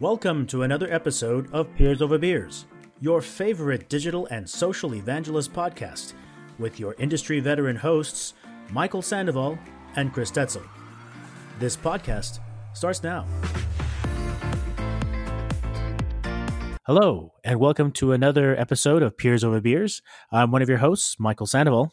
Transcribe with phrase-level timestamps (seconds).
[0.00, 2.64] Welcome to another episode of Peers Over Beers,
[3.02, 6.14] your favorite digital and social evangelist podcast,
[6.58, 8.32] with your industry veteran hosts,
[8.70, 9.58] Michael Sandoval
[9.96, 10.62] and Chris Tetzel.
[11.58, 12.38] This podcast
[12.72, 13.26] starts now.
[16.86, 20.00] Hello, and welcome to another episode of Peers Over Beers.
[20.32, 21.92] I'm one of your hosts, Michael Sandoval.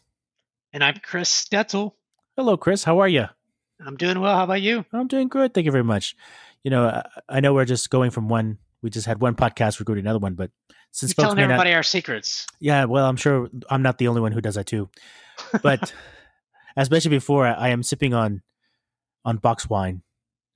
[0.71, 1.91] And I'm Chris Stetzel.
[2.37, 2.85] Hello, Chris.
[2.85, 3.25] How are you?
[3.85, 4.35] I'm doing well.
[4.35, 4.85] How about you?
[4.93, 5.53] I'm doing good.
[5.53, 6.15] Thank you very much.
[6.67, 8.57] You know, I, I know we're just going from one.
[8.81, 9.79] We just had one podcast.
[9.79, 10.51] We're going to another one, but
[10.91, 12.45] since You're telling may not- everybody our secrets.
[12.59, 14.89] yeah, well, I'm sure I'm not the only one who does that too.
[15.63, 15.93] But
[16.75, 18.41] as mentioned before, I, I am sipping on
[19.23, 20.01] on box wine,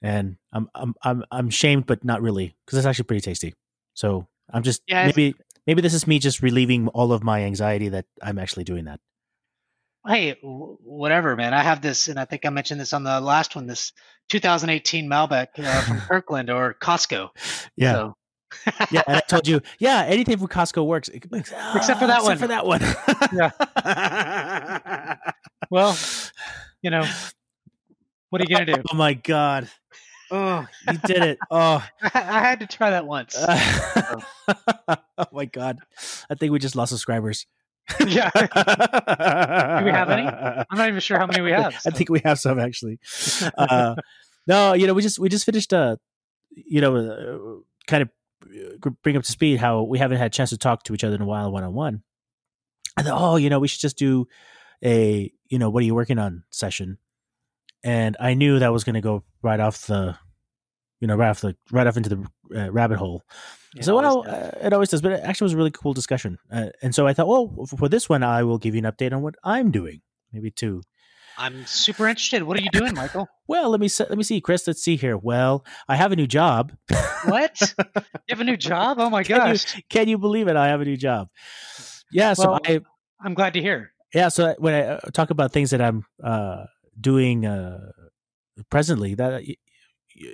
[0.02, 3.54] and I'm I'm I'm I'm shamed, but not really, because it's actually pretty tasty.
[3.94, 5.34] So I'm just Yeah, maybe
[5.66, 9.00] maybe this is me just relieving all of my anxiety that I'm actually doing that.
[10.06, 11.54] Hey, w- whatever, man.
[11.54, 13.68] I have this, and I think I mentioned this on the last one.
[13.68, 13.94] This
[14.30, 17.30] 2018 Malbec uh, from Kirkland or Costco.
[17.76, 18.16] Yeah, So,
[18.92, 19.04] yeah.
[19.08, 22.32] And I told you, yeah, anything from Costco works, Except for that one.
[22.34, 22.40] except one.
[22.40, 22.82] For that one.
[23.34, 25.18] Yeah.
[25.70, 25.98] well,
[26.82, 27.06] you know,
[28.30, 28.82] what are you gonna do?
[28.92, 29.70] Oh my god!
[30.32, 31.38] Oh, You did it!
[31.52, 31.86] Oh.
[32.02, 33.36] I, I had to try that once.
[33.38, 35.78] oh my god!
[36.30, 37.46] I think we just lost subscribers.
[38.08, 40.28] yeah, Do we have any?
[40.28, 41.76] I'm not even sure how many we have.
[41.86, 43.00] I think we have some actually.
[43.58, 43.96] Uh,
[44.48, 45.74] no, you know, we just we just finished.
[45.74, 45.98] Uh,
[46.52, 48.10] you know, uh, kind of
[48.46, 51.04] uh, bring up to speed how we haven't had a chance to talk to each
[51.04, 52.04] other in a while, one on one.
[52.98, 54.28] I thought, oh, you know, we should just do
[54.84, 56.98] a, you know, what are you working on session,
[57.84, 60.18] and I knew that was going to go right off the,
[61.00, 63.24] you know, right off the right off into the uh, rabbit hole.
[63.76, 65.94] Yeah, so always well, uh, it always does, but it actually was a really cool
[65.94, 66.38] discussion.
[66.52, 69.14] Uh, and so I thought, well, for this one, I will give you an update
[69.14, 70.02] on what I'm doing,
[70.34, 70.82] maybe two.
[71.38, 72.44] I'm super interested.
[72.44, 73.28] What are you doing, Michael?
[73.48, 74.66] Well, let me let me see, Chris.
[74.66, 75.18] Let's see here.
[75.18, 76.72] Well, I have a new job.
[77.26, 77.60] What?
[77.96, 78.98] You have a new job?
[79.00, 79.84] Oh my Can you- gosh!
[79.90, 80.56] Can you believe it?
[80.56, 81.28] I have a new job.
[82.14, 82.34] Yeah.
[82.34, 82.80] So I
[83.20, 83.92] I'm glad to hear.
[84.14, 84.30] yeah.
[84.30, 86.66] So when I uh, talk about things that I'm uh,
[87.00, 87.92] doing uh,
[88.70, 89.44] presently, that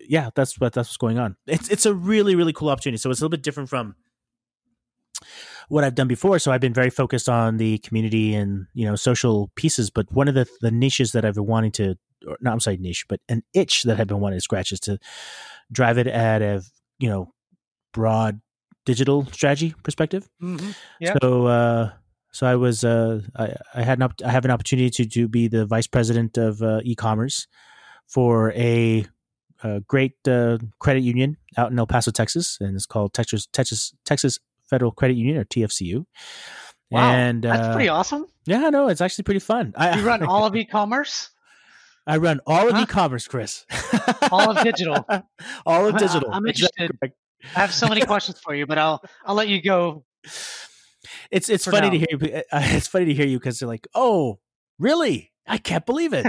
[0.07, 1.35] yeah, that's what that's what's going on.
[1.47, 2.97] It's it's a really really cool opportunity.
[2.97, 3.95] So it's a little bit different from
[5.69, 6.39] what I've done before.
[6.39, 9.89] So I've been very focused on the community and you know social pieces.
[9.89, 11.95] But one of the the niches that I've been wanting to,
[12.27, 14.79] or not I'm sorry niche, but an itch that I've been wanting to scratch is
[14.81, 14.99] to
[15.71, 16.63] drive it at a
[16.99, 17.33] you know
[17.93, 18.41] broad
[18.85, 20.29] digital strategy perspective.
[20.41, 20.71] Mm-hmm.
[20.99, 21.15] Yeah.
[21.21, 21.91] So uh,
[22.31, 25.27] so I was uh, I, I had an op- I have an opportunity to to
[25.27, 27.47] be the vice president of uh, e-commerce
[28.07, 29.05] for a,
[29.63, 33.93] a great uh, credit union out in El Paso, Texas, and it's called Texas Texas
[34.05, 36.05] Texas Federal Credit Union or TFCU.
[36.89, 38.27] Wow, and that's uh, pretty awesome.
[38.45, 39.73] yeah, no, it's actually pretty fun.
[39.75, 41.29] I You run all of e-commerce,
[42.05, 42.83] I run all of Huh?
[42.83, 43.65] e-commerce, Chris.
[44.31, 45.05] all of digital.
[45.65, 46.31] all of I- digital.
[46.31, 46.91] I'm interested.
[46.99, 47.15] correct.
[47.55, 50.03] I have so many questions for you, but I'll I'll let you go.
[51.31, 52.41] It's it's funny to hear you.
[52.51, 54.39] It's funny to hear you because they're like, oh,
[54.79, 55.31] really?
[55.49, 56.25] I can't believe it.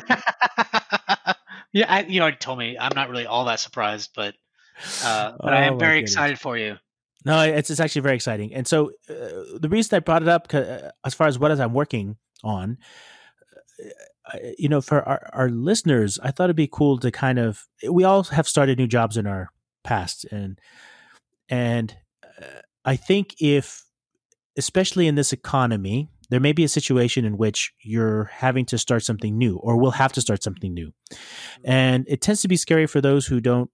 [1.78, 2.76] Yeah, I, you already told me.
[2.78, 4.34] I'm not really all that surprised, but
[5.04, 6.76] uh, but I Oh, am very excited for you.
[7.24, 8.54] No, it's it's actually very exciting.
[8.54, 11.60] And so uh, the reason I brought it up, uh, as far as what as
[11.60, 12.78] I'm working on,
[14.32, 17.66] uh, you know, for our, our listeners, I thought it'd be cool to kind of.
[17.88, 19.50] We all have started new jobs in our
[19.84, 20.58] past, and
[21.48, 23.84] and uh, I think if,
[24.56, 29.02] especially in this economy, there may be a situation in which you're having to start
[29.02, 30.92] something new, or will have to start something new,
[31.64, 33.70] and it tends to be scary for those who don't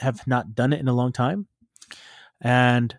[0.00, 1.46] have not done it in a long time.
[2.40, 2.96] And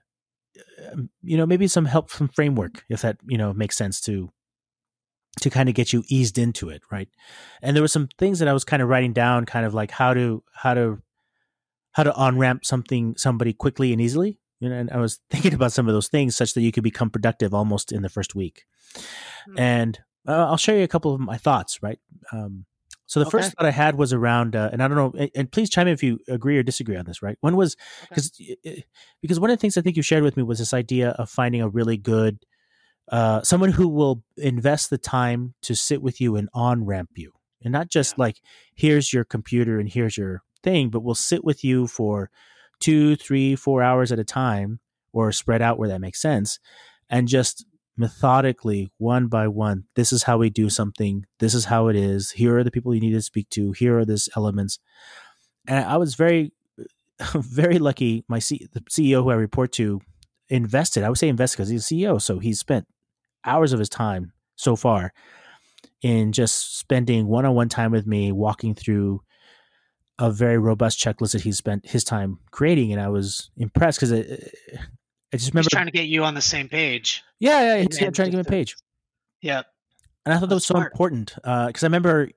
[0.92, 4.30] um, you know maybe some help from framework if that you know makes sense to
[5.42, 7.08] to kind of get you eased into it right?
[7.62, 9.92] And there were some things that i was kind of writing down kind of like
[9.92, 11.02] how to how to
[11.92, 15.54] how to on ramp something somebody quickly and easily you know and i was thinking
[15.54, 18.36] about some of those things such that you could become productive almost in the first
[18.36, 18.66] week
[19.46, 19.60] Hmm.
[19.60, 22.00] and uh, i'll share you a couple of my thoughts right
[22.32, 22.66] um
[23.06, 25.52] so the first thought I had was around, uh, and I don't know, and, and
[25.52, 27.24] please chime in if you agree or disagree on this.
[27.24, 27.40] Right?
[27.42, 27.76] One was
[28.08, 28.32] because
[29.20, 31.28] because one of the things I think you shared with me was this idea of
[31.28, 32.46] finding a really good
[33.12, 37.32] uh, someone who will invest the time to sit with you and on ramp you,
[37.64, 38.26] and not just Yeah.
[38.26, 38.42] like
[38.76, 42.30] here's your computer and here's your thing, but will sit with you for
[42.80, 44.80] two, three, four hours at a time,
[45.14, 46.60] or spread out where that makes sense,
[47.10, 47.66] and just
[48.00, 52.32] methodically one by one this is how we do something this is how it is
[52.32, 54.80] here are the people you need to speak to here are these elements.
[55.68, 56.54] And i was very
[57.34, 60.00] very lucky my C- the ceo who i report to
[60.48, 62.88] invested i would say invested because he's a ceo so he's spent
[63.44, 65.12] hours of his time so far
[66.02, 69.22] in just spending one-on-one time with me walking through
[70.20, 74.12] a very robust checklist that he spent his time creating, and I was impressed because
[74.12, 74.26] I
[75.32, 77.24] just remember He's trying to get you on the same page.
[77.40, 78.76] Yeah, yeah, he's And trying to get me a uh, page,
[79.42, 79.62] Yeah.
[80.26, 82.30] and I thought that was so important because I remember,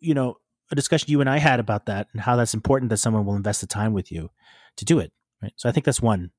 [0.00, 0.36] you know,
[0.72, 3.36] a discussion you and I had about that and how that's important that someone will
[3.36, 4.30] invest the time with you
[4.76, 5.12] to do it.
[5.40, 5.52] Right.
[5.56, 6.32] So I think that's one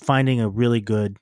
[0.00, 1.18] finding a really good.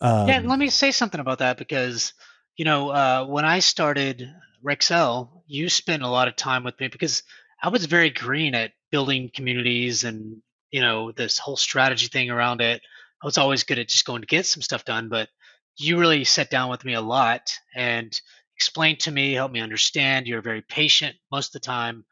[0.00, 2.12] Um, yeah, let me say something about that because
[2.56, 4.30] you know uh, when I started
[4.64, 7.22] Rexel, you spent a lot of time with me because
[7.62, 12.60] I was very green at building communities and you know this whole strategy thing around
[12.60, 12.82] it.
[13.22, 15.28] I was always good at just going to get some stuff done, but
[15.76, 18.18] you really sat down with me a lot and
[18.56, 20.26] explained to me, helped me understand.
[20.26, 22.04] You're very patient most of the time.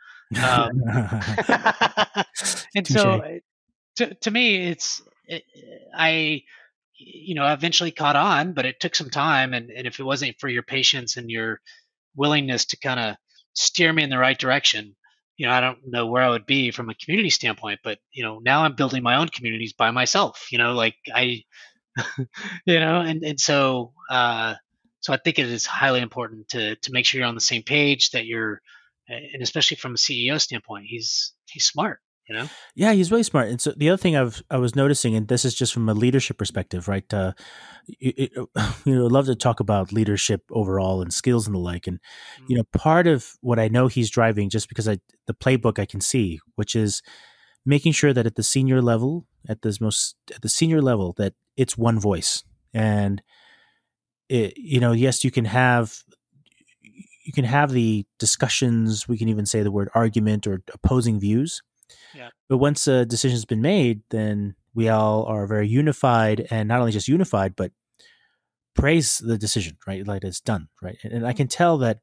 [0.42, 0.82] Um,
[2.74, 3.38] and so
[3.98, 5.44] to, to me it's it,
[5.94, 6.42] i
[6.96, 10.38] you know eventually caught on but it took some time and, and if it wasn't
[10.40, 11.60] for your patience and your
[12.16, 13.16] willingness to kind of
[13.54, 14.94] steer me in the right direction
[15.38, 18.22] you know i don't know where i would be from a community standpoint but you
[18.22, 21.42] know now i'm building my own communities by myself you know like i
[22.66, 24.54] you know and and so uh
[25.00, 27.62] so i think it is highly important to to make sure you're on the same
[27.62, 28.60] page that you're
[29.08, 33.48] and especially from a ceo standpoint he's he's smart you know Yeah, he's really smart.
[33.48, 35.94] And so the other thing I've I was noticing, and this is just from a
[35.94, 37.12] leadership perspective, right?
[37.12, 37.32] Uh,
[37.86, 38.48] you,
[38.84, 41.86] you know, love to talk about leadership overall and skills and the like.
[41.86, 42.00] And
[42.48, 45.86] you know, part of what I know he's driving, just because I the playbook I
[45.86, 47.02] can see, which is
[47.64, 51.34] making sure that at the senior level, at this most at the senior level, that
[51.56, 52.44] it's one voice.
[52.74, 53.22] And
[54.28, 56.02] it, you know, yes, you can have
[56.82, 59.06] you can have the discussions.
[59.06, 61.62] We can even say the word argument or opposing views.
[62.14, 62.30] Yeah.
[62.48, 66.92] But once a decision's been made, then we all are very unified, and not only
[66.92, 67.72] just unified, but
[68.74, 70.06] praise the decision, right?
[70.06, 70.96] Like it's done, right?
[71.02, 72.00] And, and I can tell that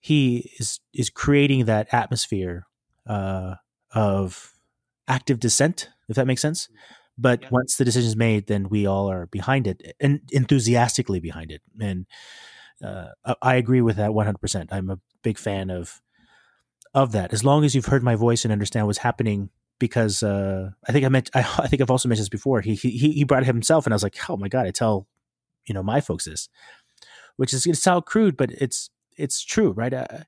[0.00, 2.66] he is is creating that atmosphere
[3.06, 3.56] uh,
[3.92, 4.54] of
[5.08, 6.68] active dissent, if that makes sense.
[7.16, 7.48] But Yeah.
[7.50, 11.62] once the decision is made, then we all are behind it and enthusiastically behind it.
[11.80, 12.06] And
[12.80, 14.72] uh, I, I agree with that one hundred percent.
[14.72, 16.00] I'm a big fan of
[16.94, 17.32] of that.
[17.32, 21.04] As long as you've heard my voice and understand what's happening, because uh, I think
[21.04, 22.60] I meant I, I think I've also mentioned this before.
[22.60, 25.06] He he he brought it himself, and I was like, oh my god, I tell
[25.66, 26.48] you know my folks this,
[27.36, 29.92] which is it's sound crude, but it's it's true, right?
[29.92, 30.24] I,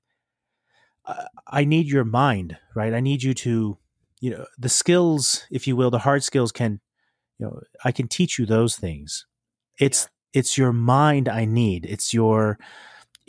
[1.06, 2.92] I, I need your mind, right?
[2.92, 3.78] I need you to,
[4.20, 6.80] you know, the skills, if you will, the hard skills can,
[7.38, 9.26] you know, I can teach you those things.
[9.78, 11.86] It's it's your mind I need.
[11.86, 12.58] It's your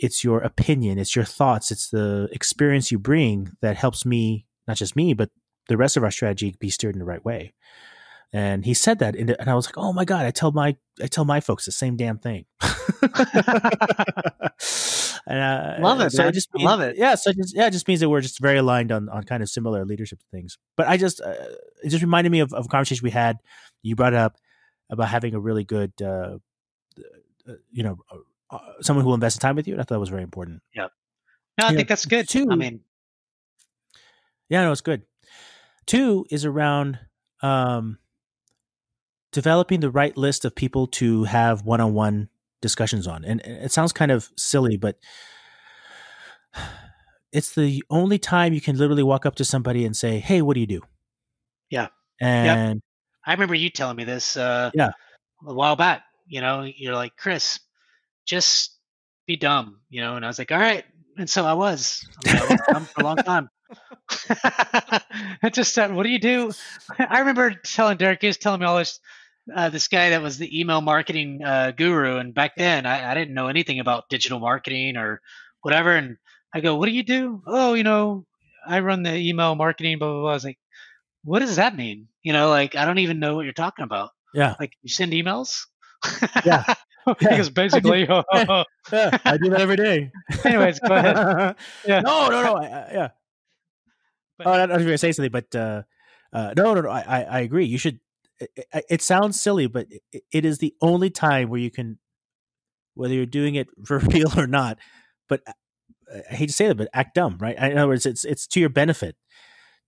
[0.02, 4.76] it's your opinion, it's your thoughts, it's the experience you bring that helps me, not
[4.76, 5.30] just me, but
[5.68, 7.52] the rest of our strategy be steered in the right way.
[8.34, 10.74] And he said that, and and I was like, "Oh my god!" I tell my
[11.02, 12.46] I tell my folks the same damn thing.
[15.26, 16.28] and, uh, Love it, So man.
[16.28, 16.96] it just I means- love it.
[16.96, 19.24] Yeah, so it just, yeah, it just means that we're just very aligned on on
[19.24, 20.58] kind of similar leadership things.
[20.76, 21.34] But I just uh,
[21.84, 23.38] it just reminded me of, of a conversation we had.
[23.82, 24.36] You brought up
[24.90, 26.38] about having a really good, uh,
[27.48, 27.98] uh, you know,
[28.52, 30.22] uh, someone who will invest in time with you, and I thought it was very
[30.22, 30.62] important.
[30.74, 30.88] Yeah.
[31.58, 32.80] No i Yeah, think that's good two- i mean
[34.48, 35.02] Yeah, no, it's good.
[35.86, 36.98] Two is around
[37.42, 37.98] um,
[39.32, 42.28] developing the right list of people to have one-on-one
[42.60, 44.98] discussions on, and it sounds kind of silly, but
[47.32, 50.54] it's the only time you can literally walk up to somebody and say, "Hey, what
[50.54, 50.82] do you do?"
[51.70, 51.88] Yeah.
[52.20, 52.82] and
[53.24, 54.90] i remember you telling me this uh Yeah.
[55.46, 57.58] a while back you know you're like chris
[58.26, 58.76] just
[59.26, 60.84] be dumb you know and i was like all right
[61.18, 63.48] and so i was I, was for a long time
[65.42, 66.52] I just said, "What do you do?"
[66.98, 69.00] I remember telling Derek, he was telling me all this.
[69.52, 73.14] Uh, this guy that was the email marketing uh, guru, and back then I, I
[73.14, 75.20] didn't know anything about digital marketing or
[75.62, 75.96] whatever.
[75.96, 76.16] And
[76.54, 78.24] I go, "What do you do?" Oh, you know,
[78.66, 79.98] I run the email marketing.
[79.98, 80.30] Blah blah blah.
[80.30, 80.58] I was like,
[81.24, 84.10] "What does that mean?" You know, like I don't even know what you're talking about.
[84.32, 85.66] yeah, Like you send emails.
[86.44, 86.62] Yeah.
[87.18, 88.00] because basically,
[88.32, 90.10] yeah, I do that every day.
[90.44, 91.56] anyways, go ahead.
[91.86, 92.00] Yeah.
[92.00, 92.54] No, no, no.
[92.56, 93.08] I, I, yeah.
[94.38, 95.82] But- oh, I know if you're gonna say something, but uh,
[96.32, 96.90] uh, no, no, no.
[96.90, 97.66] I, I, I agree.
[97.66, 98.00] You should.
[98.40, 101.98] It, it, sounds silly, but it, it is the only time where you can,
[102.94, 104.78] whether you're doing it for real or not.
[105.28, 105.52] But uh,
[106.30, 107.56] I hate to say that, but act dumb, right?
[107.56, 109.16] In other words, it's it's to your benefit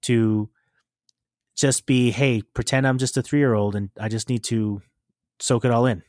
[0.02, 0.50] to
[1.56, 4.82] just be, hey, pretend I'm just a three year old and I just need to
[5.40, 6.02] soak it all in?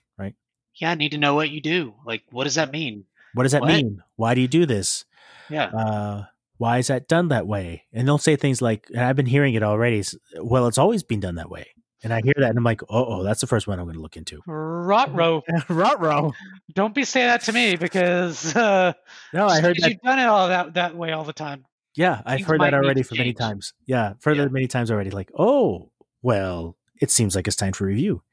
[0.78, 1.94] Yeah, I need to know what you do.
[2.06, 3.06] Like, what does that mean?
[3.34, 3.68] What does that What?
[3.74, 4.04] mean?
[4.16, 5.06] Why do you do this?
[5.50, 5.66] Yeah.
[5.66, 6.24] uh,
[6.58, 7.84] why is that done that way?
[7.94, 10.04] And they'll say things like, and I've been hearing it already.
[10.42, 11.68] Well, it's always been done that way.
[12.04, 13.96] And I hear that, and I'm like, oh, oh that's the first one I'm going
[13.96, 14.42] to look into.
[14.48, 15.42] Rotro.
[15.70, 16.34] Rot row.
[16.74, 18.94] Don't be saying that to me because uh,
[19.34, 19.90] No, I heard that.
[19.90, 21.66] you've done it all that that way all the time.
[21.96, 23.74] Yeah, I've Things heard that already for many times.
[23.86, 24.48] Yeah, I've Yeah.
[24.50, 25.10] many times already.
[25.10, 25.90] Like, oh,
[26.22, 28.22] well, it seems like it's time for review.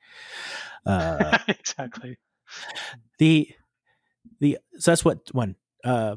[0.85, 2.19] Uh, exactly.
[3.19, 3.49] The
[4.41, 6.17] the so that's what one uh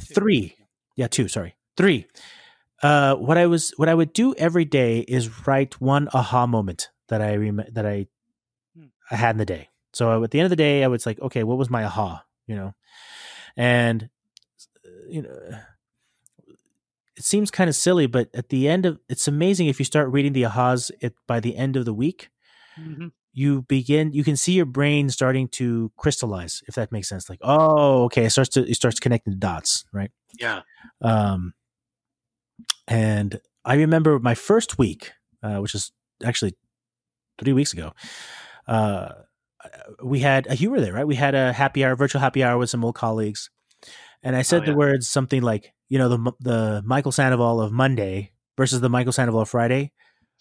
[0.00, 0.56] three
[0.96, 2.06] yeah two sorry three.
[2.82, 6.90] Uh what i was what i would do every day is write one aha moment
[7.08, 8.06] that i rem- that i
[8.76, 8.86] Hmm.
[9.10, 9.68] i had in the day.
[9.92, 12.24] So at the end of the day i was like okay what was my aha
[12.46, 12.74] you know?
[13.56, 14.08] And
[15.08, 15.58] you know
[17.16, 20.10] it seems kind of silly but at the end of it's amazing if you start
[20.10, 22.30] reading the ahas it by the end of the week
[22.76, 27.28] hmm you begin you can see your brain starting to crystallize if that makes sense.
[27.30, 30.10] Like oh okay it starts to it starts connecting the dots right?
[30.38, 30.62] Yeah.
[31.00, 31.54] um
[32.88, 35.12] and i remember my first week
[35.42, 35.92] uh, which is
[36.24, 36.54] actually
[37.38, 37.92] three weeks ago
[38.66, 39.10] uh
[40.02, 41.06] we had uh, you were there right?
[41.06, 43.50] We had a happy hour virtual happy hour with some old colleagues.
[44.22, 47.72] And i said Oh, the words something like you know the the michael sandoval of
[47.72, 49.92] monday versus the michael sandoval of friday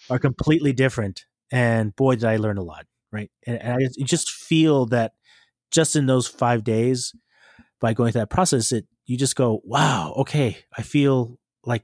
[0.10, 4.30] are completely different and boy did i learn a lot right and, and i just,
[4.32, 5.14] feel that
[5.72, 7.14] just in those five days
[7.80, 11.84] by going through that process it you just go wow okay i feel like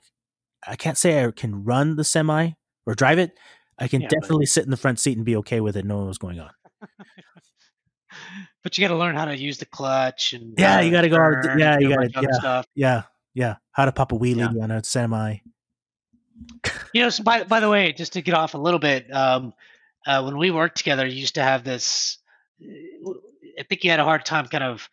[0.68, 2.52] i can't say i can run the semi
[2.86, 3.32] or drive it
[3.80, 5.86] i can Yeah, but- definitely sit in the front seat and be okay with it
[5.86, 6.50] knowing what's going on
[8.64, 11.18] But you got to learn how to use the clutch and Yeah, you gotta go
[11.18, 12.40] out- turn yeah, you gotta- bunch yeah.
[12.40, 12.66] stuff.
[12.76, 14.64] yeah yeah how to pop a wheelie Yeah.
[14.64, 15.38] on a semi
[16.94, 19.54] You know, so by by the way, just to get off a little bit, um,
[20.06, 22.18] uh, when we worked together, you used to have this.
[22.62, 24.90] I think you had a hard time kind of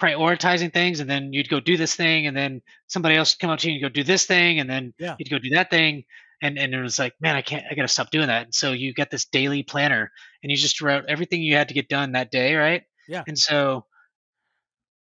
[0.00, 3.60] prioritizing things, and then you'd go do this thing, and then somebody else come up
[3.60, 5.16] to you and go do this thing, and then Yeah.
[5.18, 6.04] you'd go do that thing,
[6.42, 8.44] and and it was like, man, I can't, I got to stop doing that.
[8.46, 10.10] And so you get this daily planner,
[10.42, 12.82] and you just wrote everything you had to get done that day, right?
[13.08, 13.22] Yeah.
[13.26, 13.86] And so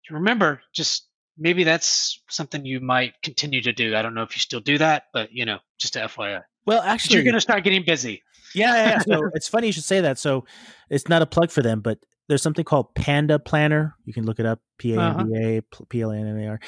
[0.09, 3.95] remember, just maybe that's something you might continue to do.
[3.95, 6.41] I don't know if you still do that, but you know, just a FYI.
[6.65, 8.21] well actually you're going to start getting busy.
[8.53, 8.99] Yeah, yeah.
[8.99, 10.17] So it's funny you should say that.
[10.17, 10.45] So
[10.89, 13.95] it's not a plug for them, but there's something called Panda Planner.
[14.05, 14.59] You can look it up.
[14.77, 16.59] P A N D A P L A N N A R.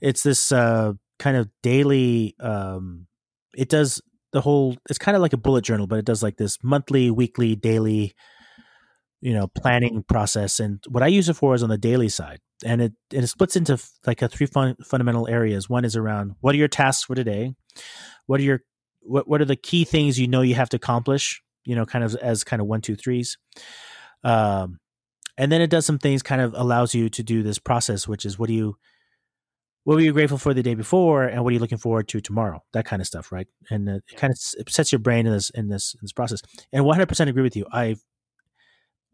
[0.00, 2.34] It's this uh, kind of daily.
[2.40, 3.06] Um,
[3.56, 4.02] it does
[4.32, 4.76] the whole.
[4.88, 8.14] It's kind of like a bullet journal, but it does like this monthly, weekly, daily.
[9.20, 12.40] You know, planning process, and what I use it for is on the daily side,
[12.64, 15.68] and it and it splits into f- like a three fun, fundamental areas.
[15.68, 17.54] One is around what are your tasks for today,
[18.26, 18.60] what are your
[19.02, 22.04] what what are the key things you know you have to accomplish you know kind
[22.04, 23.38] of as kind of one two threes?
[24.22, 24.78] Um
[25.36, 28.24] and then it does some things kind of allows you to do this process which
[28.24, 28.76] is what do you
[29.84, 32.20] what were you grateful for the day before and what are you looking forward to
[32.20, 32.62] tomorrow?
[32.72, 33.46] That kind of stuff right?
[33.70, 36.12] And uh, it kind of s- sets your brain in this in this in this
[36.12, 36.40] process.
[36.72, 37.66] And 100% agree with you.
[37.70, 38.02] I've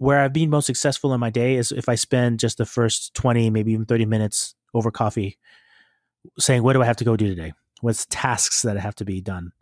[0.01, 3.15] where i've been most successful in my day is if i spend just the first
[3.15, 5.39] 20 maybe even 30 minutes over coffee
[6.39, 7.53] saying what do i have to go do today
[7.83, 9.53] what's tasks that have to be done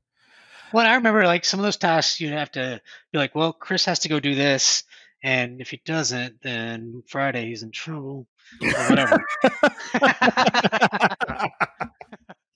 [0.72, 2.80] Well, I remember like some of those tasks you'd have to
[3.10, 4.84] be like, well, Chris has to go do this.
[5.24, 8.26] And if he doesn't, then Friday he's in trouble
[8.62, 9.16] or whatever.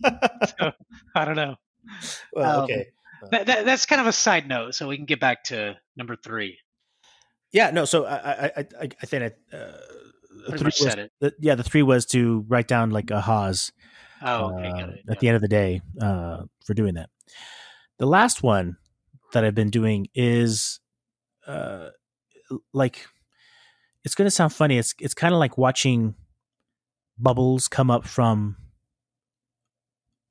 [0.05, 0.73] so,
[1.15, 1.57] I don't know.
[2.35, 2.87] well, Um, okay.
[3.31, 4.75] That, that, that's kind of a side note.
[4.75, 6.59] So we can get back to number three.
[7.53, 7.85] Yeah, no.
[7.85, 8.51] So I, I, I,
[8.83, 11.13] I I think I, uh, three was, said it.
[11.21, 13.71] the, yeah, the three was to write down like ahas
[14.25, 14.69] Oh, okay.
[14.69, 15.01] uh, got it.
[15.09, 17.11] at the end of the day uh, for doing that.
[17.99, 18.77] The last one
[19.33, 20.81] that I've been doing is
[21.47, 21.89] uh,
[22.73, 23.07] like
[24.05, 24.79] it's going to sound funny.
[24.79, 26.15] It's it's kind of like watching
[27.19, 28.57] bubbles come up from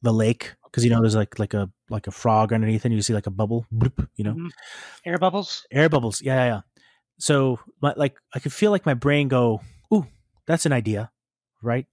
[0.02, 3.02] the lake because you know there's like like a like a frog underneath and you
[3.02, 4.50] see like a bubble, bloop, you know Mhm.
[5.06, 5.66] Air bubbles.
[5.72, 6.22] air bubbles.
[6.22, 6.62] Yeah, yeah, yeah.
[7.22, 9.62] So my, like I could feel like my brain go,
[9.94, 10.08] "Ooh,
[10.48, 11.12] that's an idea,"
[11.62, 11.86] right?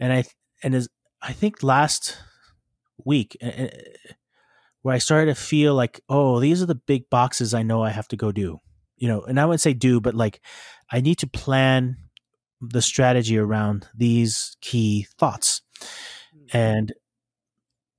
[0.00, 0.24] And I
[0.62, 0.88] and as
[1.22, 2.18] I think last
[3.04, 3.68] week uh,
[4.82, 7.90] where I started to feel like, "Oh, these are the big boxes I know I
[7.90, 8.60] have to go do."
[8.96, 10.40] You know, and I wouldn't say do, but like
[10.90, 11.96] I need to plan
[12.60, 15.60] the strategy around these key thoughts
[16.52, 16.92] and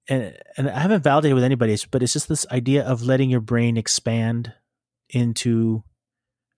[0.08, 3.42] and and I haven't validated with anybody, but it's just this idea of letting your
[3.42, 4.54] brain expand
[5.10, 5.84] into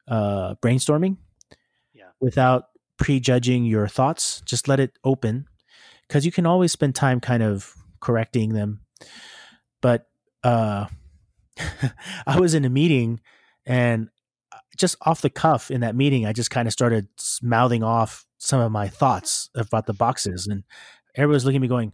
[0.08, 1.18] uh, brainstorming,
[1.94, 2.10] Yeah.
[2.20, 2.66] without
[2.98, 4.42] prejudging your thoughts.
[4.46, 5.46] Just let it open,
[6.08, 8.82] because you can always spend time kind of correcting them.
[9.82, 10.08] But
[10.44, 10.88] uh,
[12.28, 13.20] I was in a meeting,
[13.66, 14.10] and
[14.52, 17.08] uh, just off the cuff in that meeting, I just kind of started
[17.42, 20.64] mouthing off some of my thoughts about the boxes, and
[21.16, 21.92] everybody was looking at me going,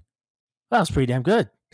[0.72, 1.50] "That was pretty damn good."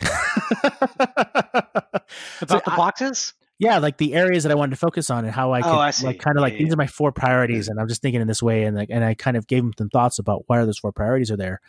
[2.40, 3.34] About the I- boxes?
[3.60, 5.90] Yeah, like the areas that I wanted to focus on and how I Oh, I
[5.90, 6.06] see.
[6.06, 6.74] like kind of like Yeah, these yeah.
[6.74, 9.14] are my four priorities, and I'm just thinking in this way, and like and I
[9.14, 11.60] kind of gave them some thoughts about why are those four priorities are there,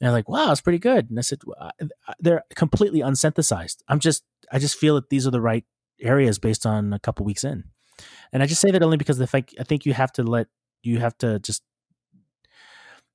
[0.00, 1.10] they're like, wow, it's pretty good.
[1.10, 1.40] And I said,
[2.18, 3.82] they're completely unsynthesized.
[3.86, 5.64] I'm just, I just feel that these are the right
[6.00, 7.64] areas based on a couple weeks in.
[8.32, 10.46] And I just say that only because the fact I think you have to let,
[10.82, 11.62] you have to just,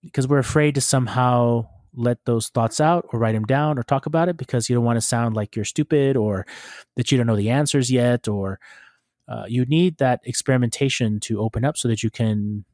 [0.04, 4.06] because we're afraid to somehow let those thoughts out or write them down or talk
[4.06, 6.46] about it because you don't want to sound like you're stupid or
[6.96, 8.60] that you don't know the answers yet or
[9.28, 12.66] uh, you need that experimentation to open up so that you can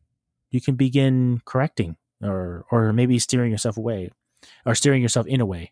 [0.49, 4.09] you can begin correcting or or maybe steering yourself away
[4.65, 5.71] or steering yourself in a way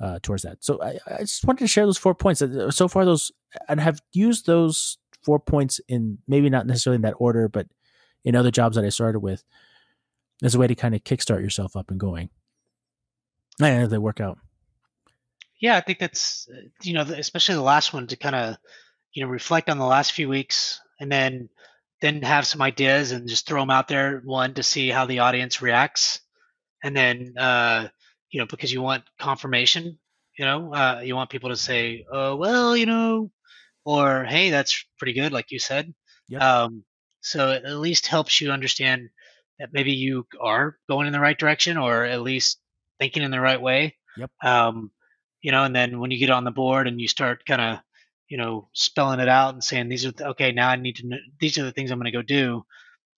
[0.00, 0.64] uh, towards that.
[0.64, 2.42] So I, I, just wanted to share those four points.
[2.42, 3.30] Uh, so far, those
[3.68, 7.68] and have used those four points in maybe not necessarily in that order, but
[8.24, 9.44] in other jobs that I started with
[10.42, 12.30] as a way to kind of kickstart yourself up and going.
[13.60, 14.38] And they work out.
[15.60, 16.48] Yeah, I think that's
[16.82, 18.56] you know especially the last one to kind of
[19.12, 21.48] you know reflect on the last few weeks and then
[22.00, 25.20] then have some ideas and just throw them out there one to see how the
[25.20, 26.20] audience reacts
[26.82, 27.88] and then uh,
[28.30, 29.98] you know because you want confirmation
[30.38, 33.30] you know uh, you want people to say oh well you know
[33.84, 35.94] or hey that's pretty good like you said
[36.28, 36.42] yep.
[36.42, 36.84] um,
[37.20, 39.08] so it at least helps you understand
[39.58, 42.58] that maybe you are going in the right direction or at least
[42.98, 44.90] thinking in the right way yep um,
[45.42, 47.78] you know and then when you get on the board and you start kind of
[48.28, 50.52] you know, spelling it out and saying these are the, okay.
[50.52, 51.06] Now I need to.
[51.06, 52.64] Know, these are the things I'm going to go do.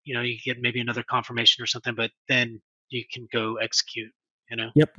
[0.05, 4.13] You know, you get maybe another confirmation or something, but then you can go execute.
[4.51, 4.71] You know.
[4.75, 4.99] Yep.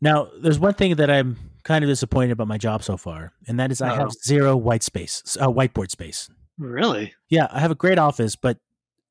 [0.00, 3.58] Now, there's one thing that I'm kind of disappointed about my job so far, and
[3.58, 6.28] that is I have zero white space, uh, whiteboard space.
[6.58, 7.14] Really?
[7.30, 8.58] Yeah, I have a great office, but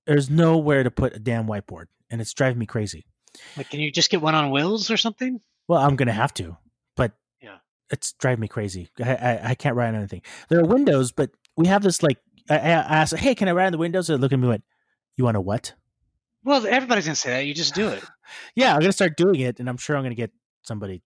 [0.06, 3.08] there's nowhere to put a damn whiteboard, and it's driving me crazy.
[3.58, 5.40] Like, can you just get one on wheels or something?
[5.68, 6.58] Well, I'm gonna have to
[6.96, 7.12] but
[7.42, 7.58] yeah,
[7.90, 8.90] it's driving me crazy.
[9.04, 10.22] I, I, I can't ride on anything.
[10.50, 12.18] There are windows, but we have this like
[12.50, 14.08] I, I asked, hey, can I ride on the windows?
[14.08, 14.64] They look at me went,
[15.16, 15.74] you want a what?
[16.44, 17.46] Well, everybody's gonna say that.
[17.46, 18.04] You just do it.
[18.56, 20.32] yeah, I'm gonna start doing it, and I'm sure I'm gonna get
[20.64, 21.02] somebody.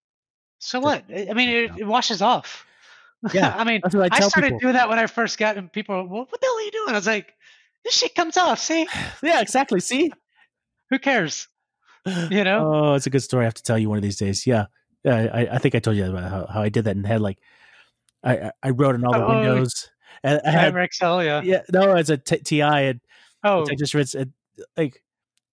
[0.59, 1.05] So to, what?
[1.09, 2.65] I mean, it, it washes off.
[3.33, 4.59] Yeah, I mean, I, I, started people.
[4.59, 6.71] doing that when I first got, and people, were, well, what the hell are you
[6.71, 6.89] doing?
[6.89, 7.33] I was like,
[7.83, 8.59] this shit comes off.
[8.59, 8.87] See?
[9.23, 9.79] yeah, exactly.
[9.79, 10.11] See?
[10.89, 11.47] Who cares?
[12.31, 12.73] You know?
[12.73, 13.43] Oh, it's a good story.
[13.43, 14.47] I have to tell you one of these days.
[14.47, 14.65] Yeah.
[15.05, 17.39] I, I think I told you about how, how I did that and had like
[18.23, 19.89] I I wrote in all the oh, windows.
[20.23, 21.41] And I had Excel, yeah.
[21.41, 23.01] Yeah, no, it's a t- TI and
[23.43, 24.09] oh, I just read
[24.75, 25.03] like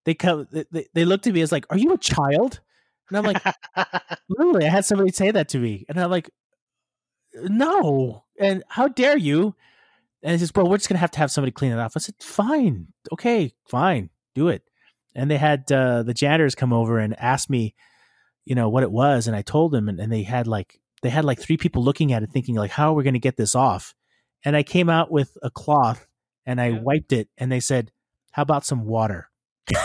[0.05, 2.61] they come they, they looked at me as like, "Are you a child?"
[3.09, 3.43] And I'm like,
[4.29, 6.31] literally, I had somebody say that to me, and I'm like,
[7.35, 9.55] "No!" And how dare you?
[10.23, 12.01] And he says, "Well, we're just gonna have to have somebody clean it off." I
[12.01, 14.63] said, "Fine, okay, fine, do it."
[15.17, 17.75] And they had uh, the janitors come over and ask me
[18.47, 21.11] you know what it was and i told them and, and they had like they
[21.11, 23.37] had like three people looking at it thinking like how are we going to get
[23.37, 23.95] this off
[24.45, 26.07] and i came out with a cloth
[26.47, 26.81] and i yeah.
[26.81, 27.91] wiped it and they said
[28.31, 29.29] how about some water
[29.75, 29.85] well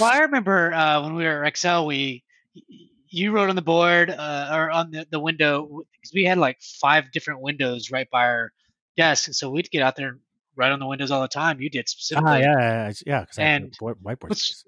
[0.00, 2.24] i remember uh, when we were at excel we
[3.14, 6.58] you wrote on the board uh, or on the, the window because we had like
[6.62, 8.50] five different windows right by our
[8.96, 10.16] desk and so we'd get out there
[10.56, 11.60] right on the windows all the time.
[11.60, 12.30] You did specifically.
[12.30, 13.44] Ah, yeah, yeah, yeah.
[13.44, 14.64] and whiteboards.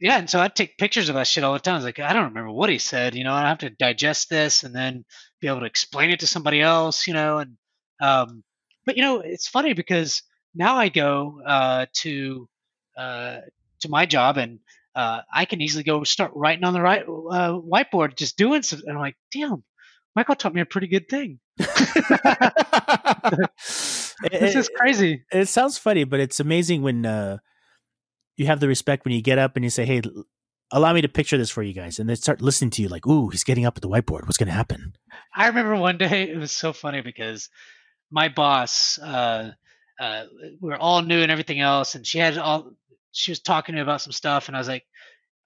[0.00, 1.74] Yeah, and so I'd take pictures of that shit all the time.
[1.74, 3.14] I was like, I don't remember what he said.
[3.14, 5.04] You know, I have to digest this and then
[5.40, 7.06] be able to explain it to somebody else.
[7.06, 7.56] You know, and
[8.00, 8.44] um,
[8.84, 10.22] but you know, it's funny because
[10.54, 12.48] now I go uh, to
[12.96, 13.38] uh,
[13.80, 14.60] to my job and
[14.94, 18.88] uh, I can easily go start writing on the right uh, whiteboard, just doing something.
[18.88, 19.62] And I'm like, damn,
[20.14, 21.38] Michael taught me a pretty good thing.
[24.30, 25.24] this is crazy.
[25.32, 27.38] It, it, sounds funny, but it's amazing when uh,
[28.36, 30.02] you have the respect when you get up and you say, "Hey,
[30.72, 33.06] allow me to picture this for you guys," and they start listening to you like,
[33.06, 34.22] "Ooh, he's getting up at the whiteboard.
[34.22, 34.94] What's going to happen?"
[35.34, 37.48] I remember one day it was so funny because
[38.10, 39.52] my boss, uh,
[40.00, 40.24] uh,
[40.60, 42.72] we are all new and everything else, and she had all.
[43.12, 44.84] She was talking to me about some stuff, and I was like,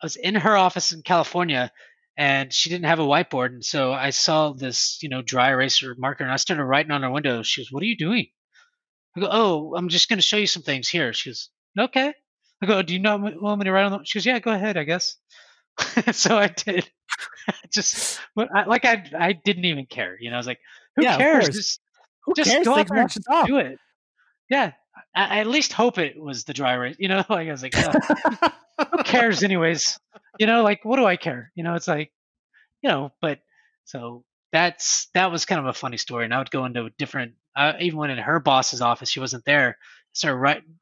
[0.03, 1.71] I was in her office in California,
[2.17, 5.95] and she didn't have a whiteboard and so i saw this you know dry eraser
[5.99, 8.27] marker and i started writing on her window she goes what are you doing
[9.17, 11.13] i go oh i'm just going to show you some things here.
[11.13, 12.13] She goes okay.
[12.63, 14.53] I go do you know want me to write on them she goes yeah go
[14.53, 15.17] ahead i guess.
[16.13, 16.89] So i did.
[17.73, 20.61] Just like i i didn't even care you know i was like
[20.97, 21.49] who yeah, cares?
[21.49, 21.81] just,
[22.25, 22.65] who just cares?
[22.65, 23.79] go out there and do it.
[24.49, 24.73] Yeah
[25.15, 27.25] I, I, at least hope it was the dry erase you know?
[27.29, 28.51] Like i was like oh,
[28.91, 29.99] who cares anyways?
[30.39, 31.53] You know, like what do I care?
[31.55, 32.13] You know, it's like,
[32.83, 33.41] you know, but
[33.85, 36.25] so that's that was kind of a funny story.
[36.25, 39.21] And I would go into a different, uh, even when in her boss's office, she
[39.21, 39.77] wasn't there.
[40.13, 40.75] Started writing,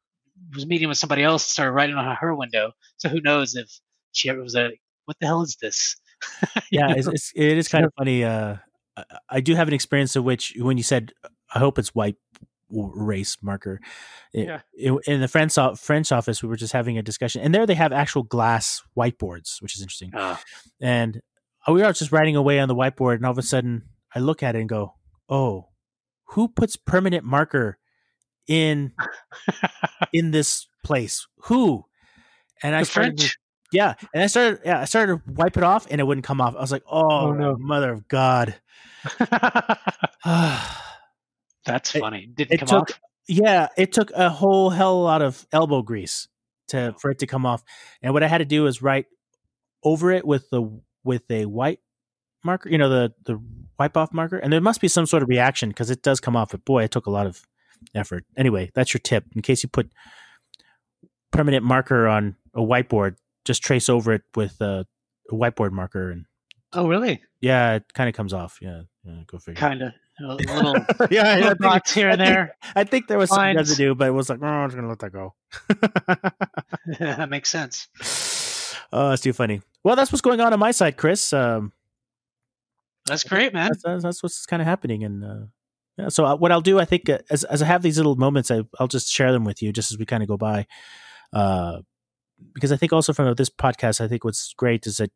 [0.55, 2.73] was meeting with somebody else, started writing on her window.
[2.99, 3.71] So who knows if
[4.13, 4.71] she ever was a,
[5.05, 5.97] what the hell is this?
[6.71, 8.25] yeah, it's, it's, it is kind of funny.
[8.25, 8.57] Uh,
[9.29, 11.13] I do have an experience of which when you said,
[11.55, 12.17] I hope it's white
[12.71, 13.81] race marker.
[14.35, 14.61] It- Yeah.
[14.75, 17.75] it- in the French French office, we were just having a discussion, and there they
[17.75, 20.15] have actual glass whiteboards, which is interesting.
[20.15, 20.37] Uh,
[20.81, 21.21] And
[21.67, 24.43] we were just writing away on the whiteboard, and all of a sudden, I look
[24.43, 24.95] at it and go,
[25.29, 25.69] "Oh,
[26.31, 27.79] who puts permanent marker
[28.47, 28.93] in
[30.13, 31.27] in this place?
[31.45, 31.85] Who?"
[32.63, 33.39] And I the started, French.
[33.73, 36.41] yeah, and I started, yeah, I started to wipe it off, and it wouldn't come
[36.41, 36.57] off.
[36.57, 37.57] I was like, "Oh, Oh, no.
[37.59, 38.55] mother of God!"
[41.65, 42.27] That's It- funny.
[42.27, 43.01] Didn't it come took- off.
[43.29, 46.29] yeah, it took a whole hell lot of elbow grease
[46.69, 46.99] to Oh.
[46.99, 47.63] for it to come off.
[48.03, 49.07] And what I had to do is write
[49.85, 50.63] over it with the
[51.05, 51.81] with a white
[52.49, 53.39] marker, you know, the the
[53.79, 54.39] wipe off marker.
[54.39, 56.51] And there must be some sort of reaction because it does come off.
[56.51, 57.43] But boy, it took a lot of
[57.95, 58.25] effort.
[58.37, 59.91] Anyway, that's your tip in case you put
[61.31, 63.17] permanent marker on a whiteboard.
[63.45, 64.87] Just trace over it with a,
[65.31, 66.25] a whiteboard marker, and
[66.73, 67.23] Oh, really?
[67.41, 68.59] yeah, it kind of comes off.
[68.61, 69.61] Yeah, yeah go figure.
[69.61, 69.93] Kind of.
[70.21, 70.75] A little,
[71.11, 72.57] yeah, I little think- dots here and I think- there.
[72.75, 73.57] I think there was some Lines.
[73.57, 75.35] residue, but it was like, oh, I'm just gonna let that go.
[76.99, 77.89] that makes sense.
[78.93, 79.63] oh, that's too funny.
[79.85, 81.33] Well, that's what's going on on my side, Chris.
[81.33, 81.73] Um,
[83.09, 83.69] That's great, man.
[83.69, 85.47] that's, that's, that's what's kind of happening, and uh,
[85.97, 86.09] yeah.
[86.09, 88.51] So uh, what I'll do, I think, uh, as as I have these little moments,
[88.51, 90.67] I, I'll just share them with you, just as we kind of go by.
[91.33, 91.79] Uh,
[92.55, 95.11] because I think also from this podcast, I think what's great is that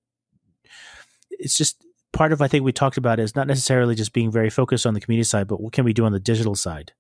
[1.30, 4.50] it's just part of I think we talked about is not necessarily just being very
[4.50, 6.92] focused on the community side, but what can we do on the digital side?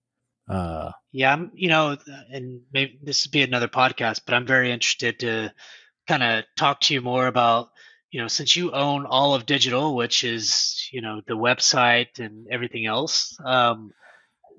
[0.48, 1.96] Uh, Yeah, I'm, you know,
[2.30, 5.52] and maybe this would be another podcast, but I'm very interested to
[6.08, 7.68] kind of talk to you more about,
[8.12, 12.46] you know, since you own all of digital, which is, you know, the website and
[12.50, 13.90] everything else, um,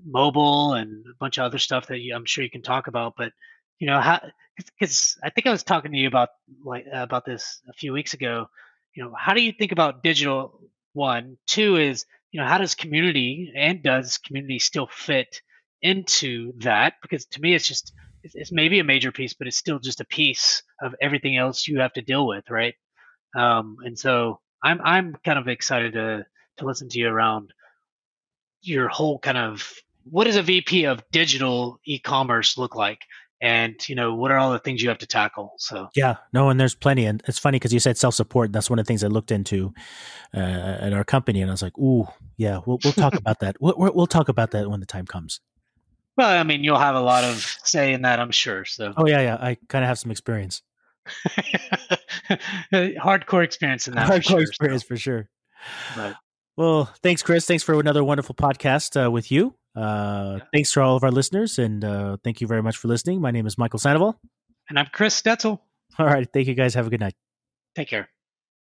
[0.04, 3.14] mobile and a bunch of other stuff that you, I'm sure you can talk about.
[3.16, 3.32] But,
[3.78, 4.20] you know, how,
[4.58, 6.30] because I think I was talking to you about
[6.66, 8.48] like about this a few weeks ago.
[8.96, 10.60] You know, how do you think about digital?
[10.94, 15.42] One, two is, you know, how does community and does community still fit
[15.84, 19.58] into that because to me it's just it's, it's maybe a major piece but it's
[19.58, 22.76] still just a piece of everything else you have to deal with right
[23.36, 26.26] um, and so i'm i'm kind of excited to
[26.58, 27.54] to listen to you around
[28.62, 29.74] your whole kind of
[30.10, 33.00] what does a vp of digital e-commerce look like
[33.42, 36.50] and you know what are all the things you have to tackle so Yeah, no,
[36.50, 38.54] and there's plenty, and it's funny because you said self support.
[38.54, 39.74] That's one of the things I looked into
[40.34, 43.58] uh, at our company, and I was like, "Ooh, yeah, we'll we'll talk about that.
[43.60, 45.42] We'll, we'll we'll talk about that when the time comes."
[46.16, 49.08] well i mean you'll have a lot of say in that i'm sure so Oh
[49.08, 50.62] yeah, yeah, I kind of have some experience,
[52.74, 55.30] hardcore experience in that for hardcore sure, so, experience for sure.
[55.96, 56.16] but
[56.58, 57.46] Well, thanks, Chris.
[57.46, 59.56] Thanks for another wonderful podcast uh, with you.
[59.76, 60.46] Uh, Yeah.
[60.54, 63.22] Thanks to all of our listeners, and uh, thank you very much for listening.
[63.22, 64.20] My name is Michael Sandoval.
[64.70, 65.60] and i'm chris stetzel
[66.00, 66.74] All right, thank you guys.
[66.76, 67.16] Have a good night.
[67.76, 68.10] take care